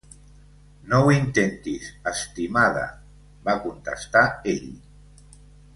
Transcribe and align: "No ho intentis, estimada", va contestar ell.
"No 0.93 1.01
ho 1.07 1.11
intentis, 1.15 1.91
estimada", 2.13 2.87
va 3.51 3.59
contestar 3.69 4.25
ell. 4.55 4.71